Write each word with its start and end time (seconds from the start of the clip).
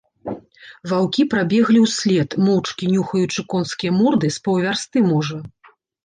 Ваўкі 0.91 1.25
прабеглі 1.33 1.79
ўслед, 1.83 2.29
моўчкі 2.45 2.89
нюхаючы 2.93 3.41
конскія 3.55 3.91
морды, 3.99 4.31
з 4.37 4.43
паўвярсты, 4.47 4.97
можа. 5.11 5.37